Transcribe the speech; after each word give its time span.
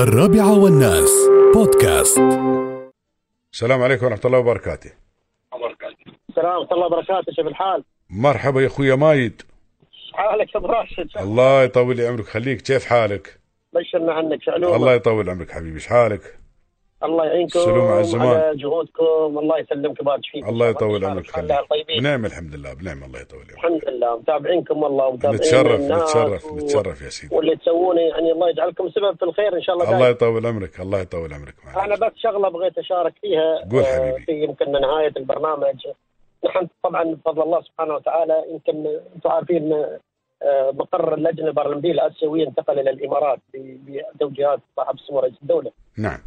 الرابعة 0.00 0.58
والناس. 0.58 1.10
بودكاست. 1.54 2.18
السلام 3.52 3.82
عليكم 3.82 4.06
ورحمة 4.06 4.20
الله 4.24 4.38
وبركاته. 4.38 4.90
السلام 6.28 6.58
ورحمة 6.58 6.72
الله 6.72 6.86
وبركاته 6.86 7.32
شوف 7.36 7.46
الحال 7.46 7.84
مرحبا 8.10 8.60
يا 8.60 8.66
أخويا 8.66 8.94
مايد. 8.94 9.42
حالك 10.12 10.56
ابو 10.56 10.66
راشد 10.66 11.08
الله 11.20 11.62
يطول 11.62 11.96
لي 11.96 12.06
عمرك. 12.06 12.24
خليك 12.24 12.60
كيف 12.60 12.84
حالك؟ 12.86 13.40
بشرنا 13.72 14.12
عنك 14.12 14.42
شعلومة 14.42 14.76
الله 14.76 14.94
يطول 14.94 15.30
عمرك 15.30 15.50
حبيبي. 15.50 15.74
إيش 15.74 15.86
حالك؟ 15.86 16.39
الله 17.04 17.24
يعينكم 17.26 17.60
على 17.60 18.00
الزمان. 18.00 18.56
جهودكم. 18.56 19.38
الله 19.38 19.58
يسلمك 19.58 19.98
ويبارك 20.00 20.20
فيكم 20.32 20.48
الله 20.48 20.68
يطول 20.68 21.04
عمرك 21.04 21.38
بنعم 21.98 22.24
الحمد 22.24 22.54
لله 22.54 22.74
بنعم 22.74 23.04
الله 23.04 23.20
يطول 23.20 23.40
عمرك 23.40 23.52
الحمد 23.54 23.84
لله. 23.88 24.16
متابعينكم 24.18 24.82
والله 24.82 25.06
ومتابعين 25.06 25.36
نتشرف 25.40 25.80
نتشرف 25.80 26.52
و- 26.52 26.56
نتشرف 26.56 27.02
يا 27.02 27.08
سيدي. 27.08 27.34
واللي 27.36 27.56
تسوونه 27.56 28.00
يعني 28.00 28.32
الله 28.32 28.48
يجعلكم 28.50 28.90
سبب 28.90 29.16
في 29.16 29.22
الخير 29.24 29.56
إن 29.56 29.62
شاء 29.62 29.74
الله 29.76 29.94
الله. 29.96 30.08
يطول 30.08 30.46
عمرك 30.46 30.80
الله 30.80 31.00
يطول 31.00 31.32
عمرك 31.34 31.54
أنا. 31.76 31.94
بس 31.94 32.12
شغلة 32.16 32.48
بغيت 32.48 32.78
أشارك 32.78 33.14
فيها 33.22 33.68
قول 33.72 33.82
آه، 33.82 34.10
حبيبي. 34.10 34.24
في 34.24 34.44
يمكن 34.44 34.72
نهاية 34.72 35.12
البرنامج. 35.16 35.86
نحن 36.44 36.68
طبعا 36.84 37.04
بفضل 37.04 37.42
الله 37.42 37.60
سبحانه 37.62 37.94
وتعالى 37.94 38.44
يمكن 38.50 38.86
أنتم 39.16 39.30
عارفين 39.30 39.72
آه، 40.42 40.70
مقر 40.70 41.14
اللجنة 41.14 41.48
البرلمانية 41.48 41.92
الآسيوية 41.92 42.46
انتقل 42.48 42.78
إلى 42.78 42.90
الإمارات 42.90 43.38
بتوجيهات 43.54 44.60
صاحب 44.76 44.94
السمو 44.94 45.18
رئيس 45.20 45.34
الدولة. 45.42 45.70
نعم. 45.98 46.18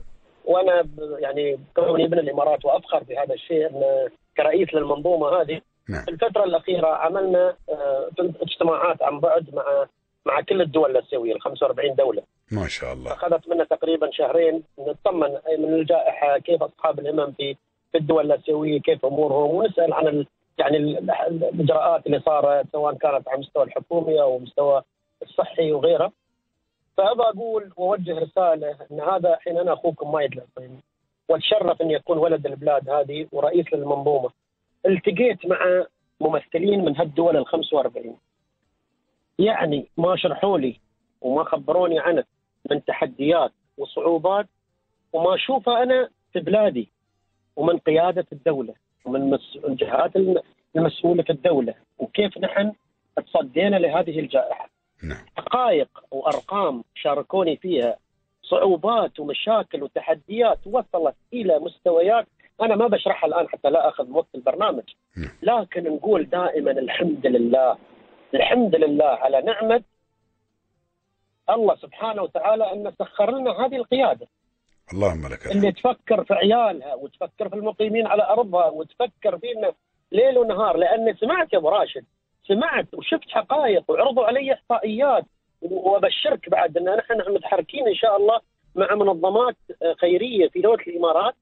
وأنا 0.45 0.88
يعني 1.20 1.59
كوني 1.75 2.07
من 2.07 2.20
الإمارات 2.20 2.65
وافخر 2.65 3.03
بهذا 3.03 3.34
الشيء 3.34 3.67
أن 3.67 4.09
كرئيس 4.38 4.73
للمنظومة 4.73 5.41
هذه 5.41 5.61
نعم. 5.89 6.01
في 6.05 6.11
الفترة 6.11 6.43
الأخيرة 6.43 6.88
عملنا 6.88 7.55
آه، 7.70 8.09
اجتماعات 8.41 9.03
عن 9.03 9.20
بعد 9.20 9.55
مع 9.55 9.85
مع 10.25 10.41
كل 10.41 10.61
الدول 10.61 10.91
الاسيويه 10.91 11.34
ال 11.35 11.41
45 11.41 11.95
دولة. 11.95 12.21
ما 12.51 12.67
شاء 12.67 12.93
الله. 12.93 13.13
أخذت 13.13 13.48
منا 13.49 13.63
تقريبا 13.63 14.09
شهرين 14.11 14.63
نطمن 14.79 15.29
من 15.59 15.73
الجائحة 15.73 16.37
كيف 16.37 16.63
أصحاب 16.63 16.99
الهمم 16.99 17.31
في 17.31 17.55
في 17.91 17.98
الدول 17.98 18.25
الاسيويه 18.31 18.81
كيف 18.81 19.05
أمورهم 19.05 19.55
ونسأل 19.55 19.93
عن 19.93 20.07
ال 20.07 20.27
يعني 20.57 20.77
ال- 20.77 21.12
الإجراءات 21.12 22.05
اللي 22.05 22.20
صارت 22.25 22.65
سواء 22.71 22.93
كانت 22.93 23.27
على 23.27 23.35
المستوى 23.35 23.63
الحكومي 23.63 24.21
أو 24.21 24.37
المستوى 24.37 24.81
الصحي 25.21 25.71
وغيره 25.71 26.12
فأبى 26.98 27.22
أقول 27.24 27.72
وأوجه 27.77 28.20
رسالة 28.20 28.76
إن 28.91 29.02
هذا 29.02 29.36
حين 29.36 29.58
أنا 29.58 29.74
أخوكم 29.74 30.12
مايد 30.12 30.34
العصيمي 30.34 30.80
واتشرف 31.30 31.82
اني 31.82 31.96
اكون 31.96 32.18
ولد 32.18 32.46
البلاد 32.46 32.90
هذه 32.90 33.27
ورئيس 33.32 33.74
للمنظومة. 33.74 34.30
التقيت 34.86 35.46
مع 35.46 35.86
ممثلين 36.20 36.86
من 36.86 36.98
هالدول 36.98 37.38
ال 37.38 37.46
45 37.48 38.18
يعني 39.40 39.88
ما 39.98 40.16
شرحوا 40.16 40.58
لي 40.58 40.80
وما 41.21 41.44
خبروني 41.44 41.99
عنه 41.99 42.24
من 42.71 42.86
تحديات 42.86 43.52
وصعوبات 43.77 44.48
وما 45.14 45.36
أشوفه 45.36 45.84
أنا 45.84 46.10
في 46.34 46.40
بلادي 46.40 46.90
ومن 47.55 47.77
قيادة 47.77 48.26
الدولة 48.32 48.74
ومن 49.05 49.38
الجهات 49.68 50.16
الم- 50.16 50.41
المسؤولة 50.76 51.24
في 51.24 51.30
الدولة. 51.30 51.74
وكيف 51.99 52.38
نحن 52.38 52.74
تصدينا 53.27 53.76
لهذه 53.76 54.20
الجائحة. 54.20 54.70
نعم. 55.04 55.26
حقائق 55.37 55.90
وأرقام 56.12 56.84
شاركوني 56.96 57.57
فيها 57.57 57.98
صعوبات 58.43 59.20
ومشاكل 59.20 59.84
وتحديات 59.84 60.59
وصلت 60.68 61.15
إلى 61.34 61.59
مستويات 61.59 62.27
أنا 62.62 62.76
ما 62.76 62.87
بشرحها 62.87 63.27
الآن 63.27 63.49
حتى 63.49 63.70
لا 63.70 63.90
أخذ 63.90 64.12
وقت 64.12 64.35
البرنامج. 64.35 64.84
نعم. 65.18 65.31
لكن 65.41 65.84
نقول 65.84 66.29
دائما 66.29 66.72
الحمد 66.72 67.28
لله 67.28 67.78
الحمد 68.34 68.75
لله 68.75 69.06
على 69.06 69.41
نعمة 69.41 69.84
الله 71.50 71.75
سبحانه 71.75 72.22
وتعالى 72.22 72.72
أن 72.74 72.94
سخر 73.00 73.31
لنا 73.31 73.51
هذه 73.51 73.75
القيادة. 73.75 74.28
اللهم 74.94 75.28
لك 75.28 75.46
الحمد. 75.46 75.56
اللي 75.56 75.72
تفكر 75.72 76.24
في 76.24 76.34
عيالها 76.34 76.94
وتفكر 76.94 77.50
في 77.50 77.56
المقيمين 77.56 78.07
على 78.07 78.24
أرضها 78.24 78.66
وتفكر 78.66 79.38
فينا 79.40 79.74
ليل 80.12 80.38
ونهار 80.38 80.78
لأني 80.78 81.13
سمعت 81.13 81.53
يا 81.53 81.58
أبو 81.58 81.70
راشد 81.70 82.06
سمعت 82.48 82.88
وشفت 82.94 83.30
حقائق 83.30 83.84
وعرضوا 83.92 84.26
علي 84.26 84.54
إحصائيات 84.54 85.24
وأبشرك 85.62 86.50
بعد 86.50 86.78
أن 86.78 86.84
نحن 86.96 87.34
متحركين 87.34 87.88
إن 87.88 87.96
شاء 87.96 88.18
الله 88.18 88.40
مع 88.76 88.96
منظمات 88.96 89.56
آه، 89.84 89.94
خيرية 89.94 90.48
في 90.50 90.62
دولة 90.62 90.84
الإمارات 90.88 91.34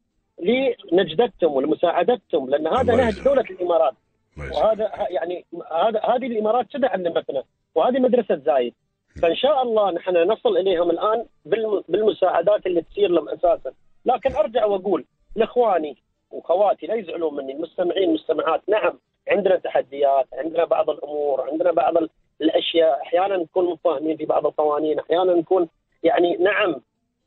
لنجدتهم 0.92 1.54
ولمساعدتهم 1.54 2.50
لأن 2.50 2.68
هذا 2.68 2.96
نهج. 2.96 3.24
دولة 3.24 3.42
الإمارات. 3.42 3.94
وهذا 4.38 4.92
يعني 5.10 5.46
هذا 5.72 6.00
هذه 6.04 6.28
الإمارات 6.28 6.68
كذا 6.68 6.88
علمتنا 6.88 7.44
وهذه 7.76 8.00
مدرسة 8.00 8.36
زايد 8.36 8.74
فإن 9.22 9.36
شاء 9.36 9.62
الله 9.64 9.92
نحن 9.92 10.18
نصل 10.18 10.58
إليهم 10.58 10.90
الآن 10.90 11.26
بالم- 11.46 11.84
بالمساعدات 11.90 12.66
اللي 12.66 12.82
تصير 12.82 13.10
لهم 13.10 13.30
أساسا 13.30 13.74
لكن 14.06 14.36
أرجع 14.36 14.66
وأقول 14.66 15.06
لإخواني 15.36 15.98
واخواتي 16.32 16.86
لا 16.88 16.96
يزعلون 16.96 17.36
مني 17.36 17.54
المستمعين 17.54 18.08
والمستمعات 18.08 18.62
نعم 18.70 19.00
عندنا 19.32 19.56
تحديات 19.58 20.26
عندنا 20.34 20.66
بعض 20.66 20.90
الأمور 20.90 21.42
عندنا 21.52 21.72
بعض 21.72 21.98
ال- 21.98 22.10
الأشياء. 22.42 23.02
أحيانا 23.02 23.38
نكون 23.38 23.66
مفاهمين 23.72 24.18
في 24.18 24.26
بعض 24.26 24.46
القوانين 24.46 25.00
أحيانا 25.00 25.34
نكون 25.34 25.68
يعني 26.04 26.38
نعم 26.38 26.76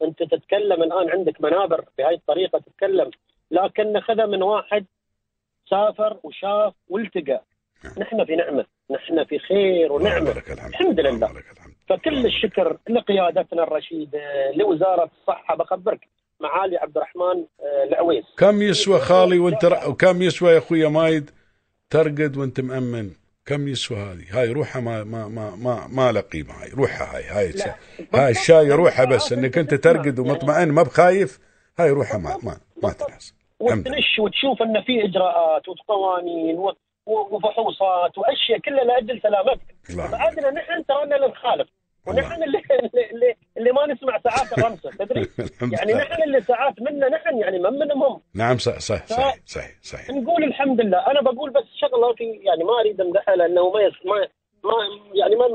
أنت 0.02 0.22
تتكلم 0.22 0.82
الآن 0.82 1.10
عندك 1.10 1.40
منابر 1.40 1.84
بهذه 1.98 2.14
الطريقة 2.14 2.58
تتكلم 2.58 3.10
لكن 3.50 3.92
ناخذها 3.92 4.26
من 4.26 4.42
واحد 4.42 4.84
سافر 5.70 6.16
وشاف 6.22 6.72
والتقى. 6.88 7.42
نحن 7.98 8.24
في 8.24 8.36
نعمة 8.36 8.64
نحن 8.90 9.24
في 9.24 9.38
خير 9.38 9.92
ونعمة. 9.92 10.30
الحمد. 10.68 11.00
لله. 11.00 11.30
فكل 11.88 12.26
الشكر 12.26 12.76
لقيادتنا 12.90 13.62
الرشيدة 13.62 14.50
لوزارة 14.54 15.10
الصحة. 15.20 15.56
بخبرك 15.56 16.08
معالي 16.40 16.76
عبد 16.76 16.96
الرحمن 16.96 17.44
آه، 17.62 17.84
العويس. 17.84 18.24
كم 18.38 18.62
يسوى 18.62 18.98
خالي 18.98 19.38
وانت. 19.38 19.64
وكم 19.88 20.22
يسوى 20.22 20.52
يا 20.52 20.58
أخويا 20.58 20.88
مايد؟ 20.88 21.30
ترقد 21.90 22.36
وانت 22.36 22.60
مأمن. 22.60 23.10
كم 23.46 23.68
يسوى 23.68 23.98
هذه؟ 23.98 24.40
هاي 24.40 24.52
روحها 24.52 24.80
ما 24.80 25.04
ما 25.04 25.28
ما 25.28 25.56
ما, 25.56 25.86
ما 25.86 26.12
لها 26.12 26.22
قيمة 26.22 26.62
هاي. 26.62 26.70
روحها 26.70 27.16
هاي. 27.16 27.24
هاي 27.24 27.50
الش... 27.50 27.62
هاي 28.14 28.30
الشاي 28.30 28.70
روحها 28.70 29.04
بس. 29.04 29.32
انك 29.32 29.58
انت 29.58 29.74
ترقد 29.74 30.18
ومطمئن 30.18 30.68
ما 30.68 30.82
بخايف 30.82 31.38
هاي 31.78 31.90
روحها 31.90 32.18
ما 32.18 32.38
ما 32.42 32.56
ما 32.82 32.92
تنحس. 32.92 33.34
وتنش 33.60 34.18
وتشوف 34.18 34.62
إن 34.62 34.82
في 34.82 35.04
إجراءات 35.04 35.68
وقوانين 35.68 36.56
وفحوصات 37.06 38.18
وأشياء 38.18 38.58
كلها 38.58 38.84
لأجل 38.84 39.20
سلامتك. 39.22 39.74
بعدنا 40.12 40.50
نحن 40.50 40.84
ترانا 40.88 41.16
اللي 41.16 41.26
نخالف 41.26 41.68
ونحن 42.06 42.42
اللي, 42.42 42.62
اللي, 43.12 43.34
اللي 43.58 43.72
ما 43.72 43.86
نسمع 43.86 44.20
ساعات 44.24 44.58
الرمسة 44.58 44.90
تدري؟ 44.90 45.28
يعني. 45.76 45.94
نحن 45.94 46.22
اللي 46.22 46.40
ساعات 46.40 46.74
منا 46.80 47.08
نحن 47.08 47.38
يعني 47.38 47.58
من 47.58 47.78
منهم 47.78 48.02
هم. 48.02 48.20
نعم 48.34 48.58
صح 48.58 48.78
صح 48.78 49.06
صحيح 49.06 49.34
صحيح 49.46 49.74
صحيح. 49.82 50.10
نقول 50.10 50.44
الحمد 50.44 50.80
لله. 50.80 50.98
أنا 51.10 51.20
بقول 51.20 51.50
بس 51.50 51.64
شغلة 51.80 52.14
في 52.14 52.24
يعني 52.24 52.64
ما 52.64 52.80
أريد 52.80 53.00
امدحها 53.00 53.36
لأنه 53.36 53.70
ما 53.70 53.80
ما 54.04 54.28
ما 54.64 54.74
يعني 55.14 55.36
ما 55.36 55.48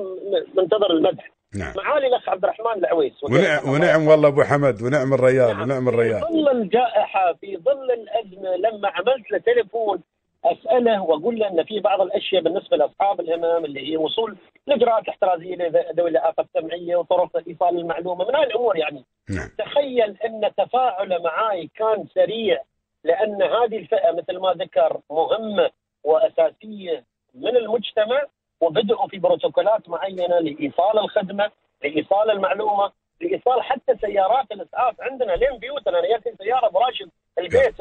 منتظر 0.61 0.91
المدح. 0.91 1.31
نعم. 1.55 1.73
معالي 1.77 2.07
الأخ 2.07 2.29
عبد 2.29 2.43
الرحمن 2.43 2.77
العويس. 2.77 3.23
ونعم, 3.23 3.69
ونعم 3.69 4.07
والله 4.07 4.27
أبو 4.27 4.43
حمد 4.43 4.81
ونعم 4.81 5.13
الريال 5.13 5.47
نعم. 5.47 5.61
ونعم 5.61 5.83
في 5.83 5.89
الريال 5.89 6.21
ظل 6.21 6.49
الجائحة 6.51 7.33
في 7.41 7.57
ظل 7.57 7.91
الأزمة 7.91 8.55
لما 8.55 8.89
عملت 8.89 9.31
له 9.31 9.37
تليفون 9.37 10.01
أسأله 10.45 11.03
وأقول 11.03 11.39
له 11.39 11.47
إن 11.47 11.63
في 11.63 11.79
بعض 11.79 12.01
الأشياء 12.01 12.41
بالنسبة 12.41 12.77
لأصحاب 12.77 13.19
الهمم 13.19 13.66
اللي 13.66 13.91
هي 13.91 13.97
وصول 13.97 14.38
الاجراءات 14.67 15.03
الاحترازيه 15.03 15.55
لذوي 15.55 16.09
الاعاقه 16.09 16.41
السمعيه 16.55 16.95
وطرق 16.95 17.44
إيصال 17.47 17.79
المعلومة 17.79 18.25
من 18.25 18.35
هذه 18.35 18.44
الأمور 18.44 18.78
يعني. 18.78 19.05
نعم. 19.29 19.49
تخيل 19.57 20.17
إن 20.25 20.51
تفاعله 20.57 21.17
معاي 21.17 21.69
كان 21.75 22.05
سريع 22.13 22.61
لأن 23.03 23.41
هذه 23.41 23.78
الفئة 23.78 24.11
مثل 24.11 24.38
ما 24.38 24.53
ذكر 24.53 24.99
مهمة 25.11 25.69
وأساسية 26.03 27.03
من 27.35 27.57
المجتمع 27.57 28.23
وبدأوا 28.61 29.07
في 29.07 29.19
بروتوكولات 29.19 29.89
معينة 29.89 30.39
لإيصال 30.39 30.99
الخدمة، 30.99 31.51
لإيصال 31.83 32.31
المعلومة، 32.31 32.91
لإيصال 33.22 33.63
حتى 33.63 33.97
سيارات 34.01 34.51
الإسعاف 34.51 35.01
عندنا 35.01 35.31
لين 35.31 35.58
بيوتنا 35.58 35.99
أنا 35.99 36.08
جاتني 36.08 36.34
سيارة 36.37 36.67
ابو 36.67 36.79
راشد 36.79 37.09
البيت. 37.37 37.78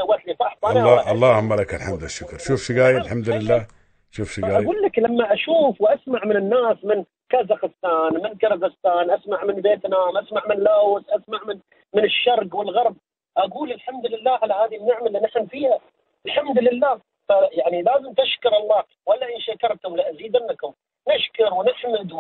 الله 0.71 1.13
اللهم 1.13 1.55
لك 1.55 1.75
الحمد 1.75 2.03
والشكر. 2.03 2.39
شوف 2.39 2.61
شقاي 2.63 2.97
الحمد 2.97 3.29
لله. 3.29 3.67
شوف 4.11 4.33
شقاي 4.33 4.65
أقول 4.65 4.83
لك 4.83 4.99
لما 4.99 5.33
أشوف 5.33 5.81
وأسمع 5.81 6.25
من 6.25 6.37
الناس 6.37 6.77
من 6.85 7.05
كازاخستان 7.29 8.15
من 8.15 8.35
كرغستان 8.39 9.11
أسمع 9.11 9.45
من 9.45 9.63
فيتنام 9.63 10.17
أسمع 10.17 10.43
من 10.49 10.57
لاوس 10.57 11.03
أسمع 11.09 11.41
من 11.49 11.61
من 11.95 12.05
الشرق 12.05 12.55
والغرب 12.55 12.97
أقول 13.37 13.73
الحمد 13.73 14.07
لله 14.07 14.39
على 14.43 14.55
هذه 14.55 14.77
النعمة 14.77 15.07
اللي 15.07 15.21
نحن 15.21 15.47
فيها. 15.47 15.79
الحمد 16.27 16.59
لله. 16.59 17.01
فيعني 17.27 17.83
لازم 17.83 18.13
تشكر 18.13 18.57
الله. 18.57 18.83
ولئن 19.07 19.41
شكرتم 19.41 19.97
لأزيدنكم. 19.97 20.73
نشكر 21.09 21.55
ونحمد 21.55 22.13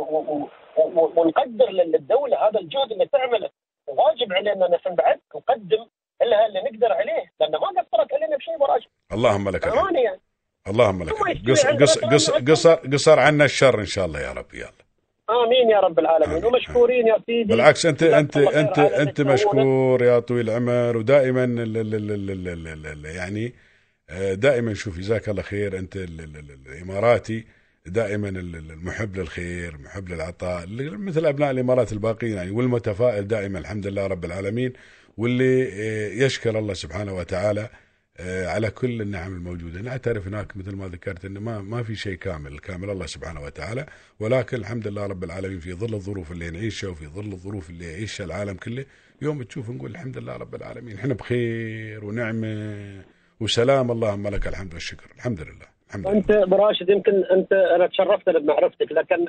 ونقدر 1.16 1.70
للدولة 1.70 2.48
هذا 2.48 2.60
الجهد 2.60 2.92
اللي 2.92 3.06
تعمله. 3.06 3.50
واجب 3.86 4.32
علينا 4.32 4.68
نحن 4.68 4.94
بعد 4.94 5.20
نقدم 5.36 5.86
لها 6.22 6.46
اللي 6.46 6.60
نقدر 6.60 6.92
عليه 6.92 7.32
لأن 7.40 7.52
ما 7.52 7.68
قصرت 7.68 8.12
علينا 8.12 8.36
بشيء 8.36 8.62
وراجل 8.62 8.86
اللهم 9.18 9.48
لك 9.48 9.66
الحمد 9.66 9.94
يعني 9.94 10.20
اللهم 10.68 11.02
لك 11.02 11.14
ثم 11.14 11.30
الحمد. 11.30 11.48
يشتري 11.48 11.72
قص 11.76 11.98
عندنا 11.98 12.14
قص 12.16 12.30
قص 12.30 12.30
طبعاً 12.30 12.40
قصر 12.50 12.74
قصر 12.92 13.18
عنا 13.18 13.44
الشر 13.44 13.80
ان 13.80 13.86
شاء 13.86 14.06
الله 14.06 14.20
يا 14.20 14.32
رب 14.32 14.54
يلا 14.54 14.72
امين 15.30 15.70
يا 15.70 15.80
رب 15.80 15.98
العالمين 15.98 16.30
آمين. 16.30 16.44
ومشكورين 16.44 17.06
يا 17.06 17.16
سيدي 17.26 17.44
بالعكس 17.44 17.86
انت 17.86 18.02
انت 18.02 18.36
انت 18.36 18.78
انت. 18.78 19.20
مشكور 19.20 20.02
يا 20.02 20.18
طويل 20.18 20.50
العمر 20.50 20.96
ودائما 20.96 21.44
يعني 23.04 23.54
آه، 24.10 24.34
دائما 24.34 24.74
شوف 24.74 24.98
جزاك 24.98 25.28
الله 25.28 25.42
خير 25.42 25.78
انت 25.78 25.96
ال- 25.96 26.20
ال- 26.20 26.36
ال- 26.36 26.72
الاماراتي 26.72 27.44
دائما 27.86 28.28
ال- 28.28 28.36
ال- 28.56 28.70
المحب 28.70 29.16
للخير 29.16 29.78
محب 29.78 30.08
للعطاء 30.08 30.66
مثل 30.80 31.26
ابناء 31.26 31.50
الامارات 31.50 31.92
الباقيين 31.92 32.36
يعني 32.36 32.50
والمتفائل 32.50 33.28
دائما 33.28 33.58
الحمد 33.58 33.86
لله 33.86 34.06
رب 34.06 34.24
العالمين 34.24 34.72
واللي 35.16 35.62
آه، 35.72 36.08
يشكر 36.24 36.58
الله 36.58 36.74
سبحانه 36.74 37.14
وتعالى 37.16 37.60
آه، 37.60 37.70
على 38.20 38.70
كل 38.70 39.02
النعم 39.02 39.34
الموجودة. 39.34 39.80
نعترف 39.80 40.26
هناك 40.26 40.56
مثل 40.56 40.76
ما 40.76 40.88
ذكرت 40.88 41.24
إنه 41.24 41.40
ما 41.40 41.60
ما 41.60 41.82
في 41.82 41.94
شيء 41.94 42.14
كامل 42.14 42.52
الكامل 42.52 42.90
الله 42.90 43.06
سبحانه 43.06 43.42
وتعالى. 43.44 43.86
ولكن 44.20 44.56
الحمد 44.56 44.88
لله 44.88 45.06
رب 45.06 45.24
العالمين 45.24 45.58
في 45.58 45.74
ظل 45.74 45.94
الظروف 45.94 46.32
اللي 46.32 46.50
نعيشها 46.50 46.90
وفي 46.90 47.06
ظل 47.06 47.32
الظروف 47.32 47.70
اللي 47.70 47.92
يعيشها 47.92 48.24
العالم 48.24 48.54
كله 48.54 48.84
يوم 49.22 49.42
تشوف 49.42 49.70
نقول 49.70 49.90
الحمد 49.90 50.18
لله 50.18 50.36
رب 50.36 50.54
العالمين 50.54 50.98
إحنا 50.98 51.14
بخير 51.14 52.04
ونعمة 52.04 53.04
وسلام. 53.40 53.90
اللهم 53.90 54.28
لك 54.28 54.46
الحمد 54.48 54.74
والشكر. 54.74 55.10
الحمد 55.16 55.40
لله. 55.40 55.66
الحمد 55.88 56.06
لله 56.06 56.16
أنت 56.18 56.30
ابو 56.30 56.56
راشد 56.56 56.88
يمكن 56.88 57.12
أنت 57.12 57.52
أنا 57.52 57.86
تشرفت 57.86 58.28
بمعرفتك 58.28 58.92
لكن 58.92 59.26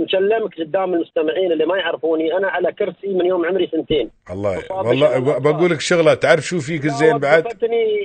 نكلمك 0.00 0.54
قدام 0.60 0.94
المستمعين 0.94 1.52
اللي 1.52 1.66
ما 1.66 1.76
يعرفوني. 1.76 2.36
أنا 2.36 2.48
على 2.48 2.72
كرسي 2.72 3.08
من 3.08 3.26
يوم 3.26 3.46
عمري 3.46 3.68
سنتين. 3.72 4.10
الله 4.30 4.64
والله 4.70 5.16
الله 5.16 5.38
بقول 5.38 5.70
لك 5.70 5.80
شغلة. 5.80 6.14
تعرف 6.14 6.44
شو 6.44 6.60
فيك 6.60 6.84
الزين 6.84 7.18
بعد؟ 7.18 7.44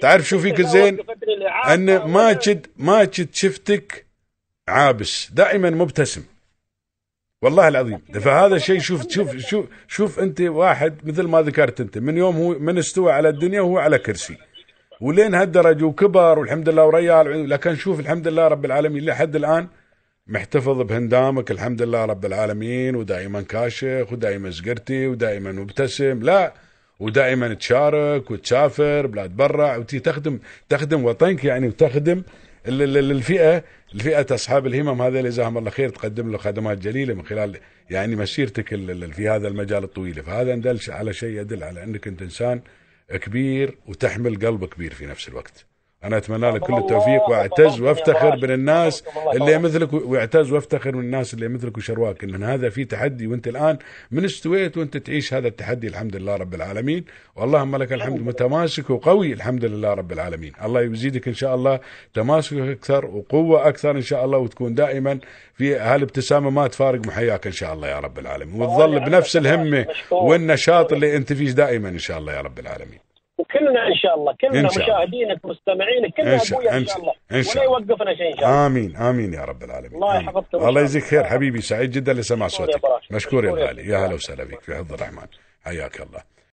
تعرف 0.01 0.23
شو 0.23 0.39
فيك 0.39 0.59
الزين؟ 0.59 0.97
أن 1.73 1.97
ما 1.97 2.33
جد 2.33 2.67
ما 2.77 3.03
جد 3.03 3.29
شفتك 3.33 4.05
عابس. 4.67 5.31
دائما 5.33 5.69
مبتسم. 5.69 6.23
والله 7.41 7.67
العظيم. 7.67 7.97
فهذا 7.97 8.57
شيء 8.57 8.79
شوف 8.79 9.09
شوف 9.09 9.37
شوف 9.37 9.65
شوف 9.87 10.19
أنت 10.19 10.41
واحد 10.41 11.07
مثل 11.07 11.23
ما 11.23 11.41
ذكرت 11.41 11.81
أنت. 11.81 11.97
من 11.97 12.17
يوم 12.17 12.35
هو 12.35 12.59
من 12.59 12.77
استوى 12.77 13.11
على 13.11 13.29
الدنيا 13.29 13.61
وهو 13.61 13.77
على 13.77 13.97
كرسي. 13.97 14.37
ولين 15.01 15.35
هالدرجة 15.35 15.83
وكبر 15.85 16.39
والحمد 16.39 16.69
لله 16.69 16.85
وريال 16.85 17.49
لكن 17.49 17.75
شوف 17.75 17.99
الحمد 17.99 18.27
لله 18.27 18.47
رب 18.47 18.65
العالمين 18.65 19.05
لحد 19.05 19.35
الآن 19.35 19.67
محتفظ 20.27 20.81
بهندامك 20.81 21.51
الحمد 21.51 21.81
لله 21.81 22.05
رب 22.05 22.25
العالمين 22.25 22.95
ودائما 22.95 23.41
كاشخ 23.41 24.11
ودائما 24.13 24.51
سقرتي 24.51 25.07
ودائما 25.07 25.51
مبتسم 25.51 26.19
لا 26.23 26.53
ودائما 26.99 27.53
تشارك 27.53 28.31
وتسافر 28.31 29.07
بلاد 29.07 29.29
برا 29.35 29.75
وتي 29.77 29.99
تخدم 29.99 30.39
تخدم 30.69 31.05
وطنك 31.05 31.45
يعني 31.45 31.67
وتخدم 31.67 32.23
ال- 32.67 32.81
ال- 32.81 32.97
ال- 32.97 33.11
الفئة 33.11 33.63
الفئة 33.95 34.35
أصحاب 34.35 34.67
الهمم 34.67 35.01
هذا 35.01 35.17
اللي 35.19 35.29
جزاهم 35.29 35.57
الله 35.57 35.69
خير 35.69 35.89
تقدم 35.89 36.31
له 36.31 36.37
خدمات 36.37 36.77
جليلة 36.77 37.13
من 37.13 37.25
خلال 37.25 37.57
يعني 37.89 38.15
مسيرتك 38.15 38.67
في 39.13 39.29
هذا 39.29 39.47
المجال 39.47 39.83
الطويل. 39.83 40.23
فهذا 40.23 40.53
يدل 40.53 40.79
على 40.89 41.13
شيء 41.13 41.39
يدل 41.41 41.63
على 41.63 41.83
أنك 41.83 42.07
أنت 42.07 42.21
إنسان 42.21 42.61
كبير 43.09 43.77
وتحمل 43.87 44.35
قلب 44.47 44.65
كبير 44.65 44.93
في 44.93 45.05
نفس 45.05 45.27
الوقت. 45.29 45.65
أنا 46.03 46.17
أتمنى 46.17 46.51
لك 46.51 46.61
كل 46.61 46.77
التوفيق 46.77 47.29
واعتز 47.29 47.81
وافتخر 47.81 48.35
من 48.35 48.51
الناس 48.51 49.03
اللي. 49.33 49.63
مثلك 49.63 49.93
واعتز 49.93 50.51
وافتخر 50.51 50.95
من 50.95 51.03
الناس 51.03 51.33
اللي 51.33 51.47
مثلك 51.47 51.77
وشرواك 51.77 52.23
إن 52.23 52.43
هذا 52.43 52.69
في 52.69 52.85
تحدي 52.85 53.27
وأنت 53.27 53.47
الآن 53.47 53.77
من 54.11 54.25
استويت 54.25 54.77
وأنت 54.77 54.97
تعيش 54.97 55.33
هذا 55.33 55.47
التحدي 55.47 55.87
الحمد 55.87 56.15
لله 56.15 56.35
رب 56.35 56.53
العالمين. 56.53 57.05
واللهم 57.35 57.75
لك 57.75 57.93
الحمد 57.93 58.21
متماسك 58.21 58.89
وقوي 58.89 59.33
الحمد 59.33 59.65
لله 59.65 59.93
رب 59.93 60.11
العالمين. 60.11 60.53
الله 60.63 60.81
يزيدك 60.81 61.27
إن 61.27 61.33
شاء 61.33 61.55
الله 61.55 61.79
تماسك 62.13 62.57
أكثر 62.57 63.05
وقوة 63.05 63.67
أكثر 63.67 63.91
إن 63.91 64.01
شاء 64.01 64.25
الله 64.25 64.37
وتكون 64.37 64.73
دائما 64.73 65.19
في 65.57 65.75
هالابتسامه 65.75 66.49
ما 66.49 66.67
تفارق 66.67 67.07
محياك 67.07 67.47
إن 67.47 67.51
شاء 67.51 67.73
الله 67.73 67.87
يا 67.87 67.99
رب 67.99 68.19
العالمين. 68.19 68.61
وتظل 68.61 68.99
بنفس 68.99 69.37
الهمة 69.37 69.85
والنشاط 70.11 70.93
اللي 70.93 71.15
أنت 71.15 71.33
فيه 71.33 71.51
دائما 71.51 71.89
إن 71.89 71.99
شاء 71.99 72.17
الله 72.17 72.33
يا 72.33 72.41
رب 72.41 72.59
العالمين. 72.59 72.99
وكلنا 73.55 73.87
إن 73.87 73.95
شاء 73.95 74.15
الله 74.15 74.33
كلنا 74.41 74.59
إن 74.59 74.69
شاء 74.69 74.83
الله. 74.83 74.95
مشاهدينك 75.05 75.45
مستمعينك 75.45 76.13
كلنا 76.17 76.33
إن 76.33 76.39
شاء- 76.39 76.59
أبويا 76.59 76.77
إن 76.77 76.85
شاء- 76.87 76.97
الله 76.99 77.13
إن 77.31 77.43
شاء 77.43 77.67
ولا 77.69 77.77
الله. 77.77 77.87
يوقفنا 77.87 78.15
شيء 78.15 78.31
إن 78.33 78.37
شاء 78.37 78.45
الله 78.49 78.65
آمين 78.67 78.95
آمين 78.95 79.33
يا 79.33 79.41
رب 79.45 79.63
العالمين 79.63 79.95
الله 79.95 80.11
آمين. 80.17 80.23
يحفظكم. 80.29 80.67
الله 80.67 80.81
يجزيك 80.81 81.03
خير 81.03 81.23
حبيبي 81.23 81.61
سعيد 81.61 81.91
جدا 81.91 82.13
لسماع 82.13 82.47
صوتك 82.47 82.81
براشد. 82.81 83.13
مشكور 83.15 83.45
يا 83.45 83.49
مشكور 83.51 83.59
يا 83.63 83.67
غالي 83.67 83.87
يا 83.89 83.97
هلا 83.97 84.13
وسهلا 84.13 84.43
بك 84.43 84.61
في 84.61 84.75
حفظ 84.75 84.93
الرحمن 84.93 85.27
حياك 85.65 85.95
الله 86.01 86.32